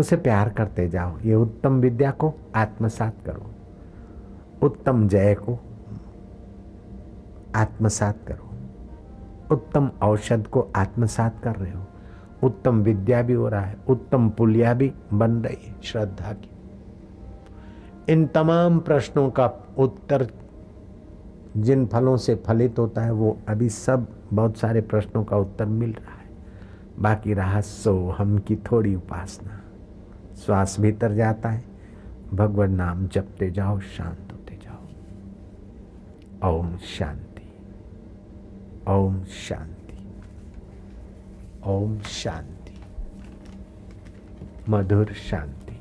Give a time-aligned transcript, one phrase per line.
[0.00, 3.50] उसे प्यार करते जाओ। ये उत्तम विद्या को आत्मसात करो।
[4.66, 5.58] उत्तम जय को
[7.54, 8.50] आत्मसात करो।
[9.54, 11.84] उत्तम औषध को आत्मसात कर रहे हो।
[12.42, 16.50] उत्तम विद्या भी हो रहा है। उत्तम पुलिया भी बन रही है श्रद्धा की।
[18.12, 19.46] इन तमाम प्रश्नों का
[19.78, 20.28] उत्तर
[21.56, 25.92] जिन फलों से फलित होता है, वो अभी सब बहुत सारे प्रश्नों का उत्तर मिल
[25.92, 26.30] रहा है।
[26.98, 29.59] बाकी रहा सो हम की थोड़ी उपासना।
[30.36, 31.64] श्वास भीतर जाता है।
[32.34, 37.52] भगवान नाम जपते जाओ, शांत होते जाओ। ओम शांति।
[38.88, 40.14] ओम शांति।
[41.66, 42.80] ओम शांति।
[44.68, 45.80] मधुर शांति।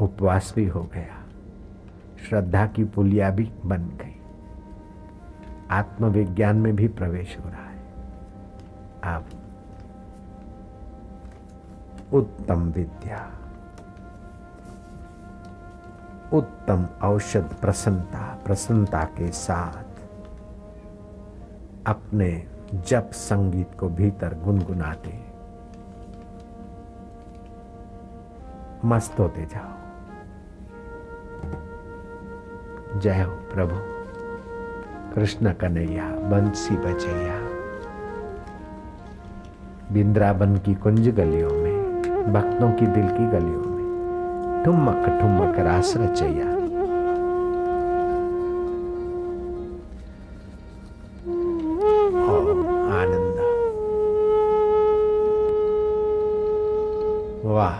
[0.00, 1.24] उपवास भी हो गया।
[2.28, 4.16] श्रद्धा की पुलिया भी बन गई।
[5.70, 7.82] आत्मविज्ञान में भी प्रवेश हो रहा है।
[9.04, 9.41] अब
[12.12, 13.20] उत्तम विद्या,
[16.32, 20.02] उत्तम औषध प्रसन्नता प्रसन्नता के साथ
[21.86, 22.30] अपने
[22.88, 25.14] जप संगीत को भीतर गुनगुनाते,
[28.84, 29.80] मस्त होते जाओ।
[33.00, 33.76] जय हो प्रभु।
[35.14, 37.40] कृष्ण कन्हैया, बंसी बचैया
[39.92, 41.50] बिंद्राबन की कुंज गलियों
[42.22, 46.52] भक्तों की दिल की गलियों में। ठुमक ठुमक रास रचैया।
[57.44, 57.74] वाह।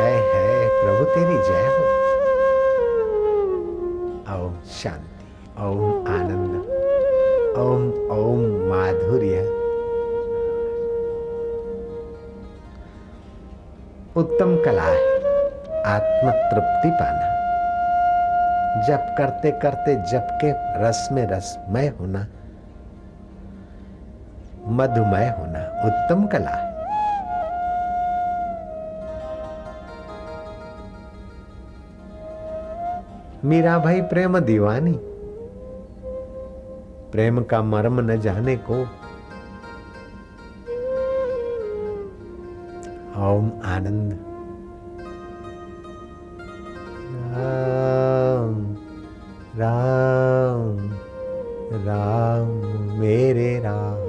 [0.00, 1.84] है है, प्रभु तेरी जय हो।
[4.46, 5.24] ओम शांति।
[5.64, 5.91] ओम
[14.16, 15.14] उत्तम कला है।
[15.82, 17.32] आत्म तृप्ति पाना।
[18.82, 20.52] जप करते करते जप के
[20.82, 22.26] रस में रसमय होना।
[24.66, 26.72] मधुमय होना उत्तम कला है।
[33.44, 34.98] मीरा भाई प्रेम दीवानी।
[37.12, 38.86] प्रेम का मर्म न जाने को
[43.12, 44.12] ओम आनंद
[47.32, 48.54] राम
[49.56, 50.78] राम
[51.84, 52.48] राम
[53.00, 54.00] मेरे राम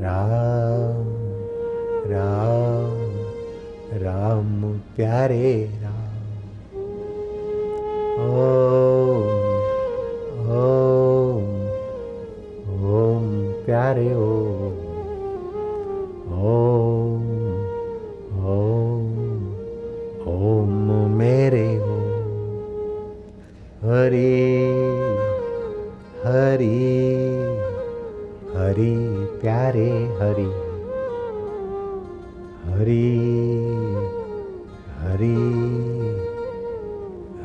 [0.00, 1.08] राम
[2.12, 3.00] राम
[4.02, 5.52] राम प्यारे
[5.82, 6.76] राम
[8.26, 9.24] ओम
[10.58, 11.48] ओम
[12.92, 13.32] ओम
[13.64, 14.97] प्यारे ओम
[16.38, 17.24] ओम
[21.16, 21.88] मेरे ओम
[23.82, 24.30] हरि
[26.24, 26.68] हरि
[28.56, 28.92] हरि
[29.40, 29.90] प्यारे
[30.20, 30.46] हरि
[32.68, 33.08] हरि
[35.00, 35.34] हरि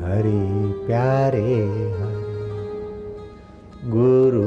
[0.04, 0.38] हरि
[0.86, 1.56] प्यारे
[1.98, 2.22] हरि
[3.96, 4.43] गुरु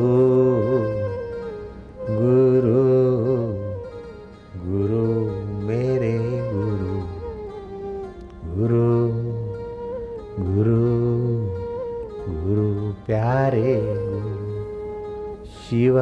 [15.45, 15.99] शिव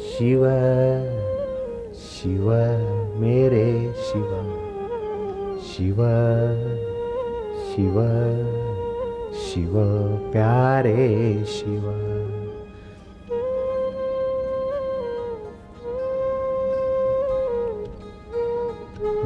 [0.00, 0.44] शिव
[1.94, 2.50] शिव,
[3.20, 4.30] मेरे शिव
[5.60, 5.96] शिव
[7.70, 8.00] शिव
[9.34, 9.72] शिव,
[10.32, 11.80] प्यारे शिव।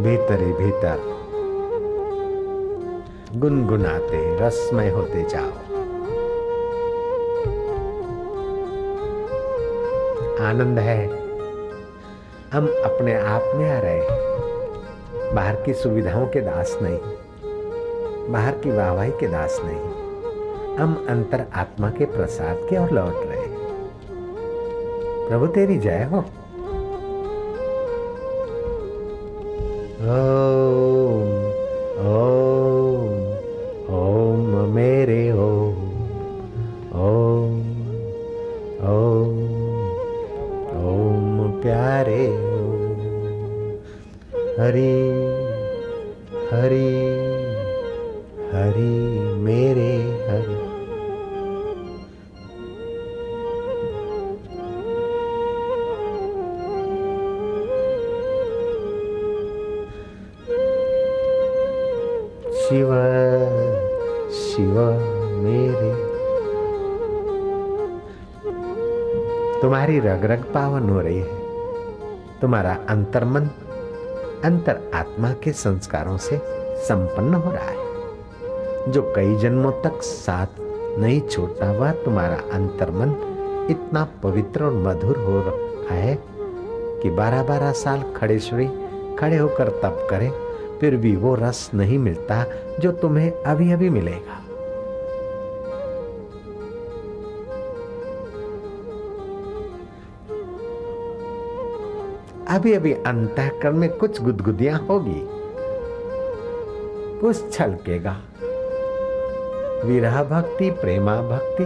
[0.03, 1.15] भीतर भीतर
[3.37, 5.84] गुनगुनाते, रसमय होते जाओ।
[10.45, 11.07] आनंद है।
[12.53, 16.99] हम अपने आप में आ रहे हैं। बाहर की सुविधाओं के दास नहीं।
[18.33, 19.81] बाहर की वाहवाही के दास नहीं।
[20.77, 23.55] हम अंतर आत्मा के प्रसाद के ओर लौट रहे हैं।
[25.29, 26.19] प्रभु तेरी जय हो।
[30.05, 30.44] ओम
[46.53, 46.91] हरे
[48.53, 48.93] हरे
[49.35, 49.93] मेरे
[50.29, 50.75] हरे।
[62.55, 62.91] शिव
[64.33, 64.79] शिव
[65.43, 66.15] मेरे।
[69.63, 71.45] तुम्हारी रग रग पावन हो रही है।
[72.41, 73.51] तुम्हारा अंतर्मन
[74.45, 76.41] अंतर आत्मा के संस्कारों से
[76.87, 80.61] संपन्न हो रहा है। जो कई जन्मों तक साथ
[80.99, 83.15] नहीं छोड़ता, वह तुम्हारा अंतर्मन
[83.71, 86.19] इतना पवित्र और मधुर हो रहा है
[87.03, 88.67] कि बारह बारह साल खड़े श्री
[89.19, 90.31] खड़े होकर तप करें,
[90.81, 92.45] फिर भी वो रस नहीं मिलता
[92.81, 94.41] जो तुम्हें अभी अभी मिलेगा।
[102.49, 105.21] अभी अभी अंतःकरण में कुछ गुदगुदियाँ होगी।
[107.21, 108.17] कुछ छलकेगा
[109.85, 111.65] विरह भक्ति, प्रेमा भक्ति,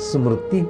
[0.00, 0.66] स्मृति,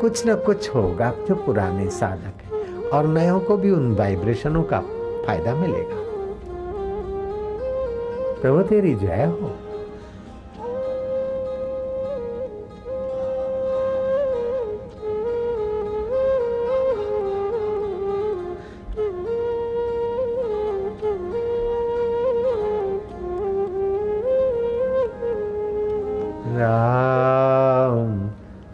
[0.00, 4.80] कुछ न कुछ होगा जो पुराने साधक है और नयों को भी उन वाइब्रेशनों का
[5.26, 6.04] फ़ायदा मिलेगा।
[8.40, 9.52] प्रभु तेरी जय हो।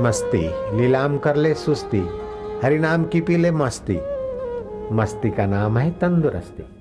[0.00, 2.08] मस्ती, लीलाम कर ले सुस्ती,
[2.64, 4.00] हरिनाम की पी ले मस्ती।
[4.94, 6.73] मस्ती का नाम है तंदुरुस्ती।